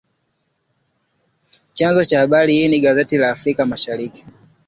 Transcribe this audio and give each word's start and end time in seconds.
Chanzo 1.73 2.03
cha 2.05 2.19
habari 2.19 2.53
hii 2.53 2.67
ni 2.67 2.79
gazeti 2.81 3.17
la 3.17 3.29
Afrika 3.31 3.65
Mashariki. 3.65 4.25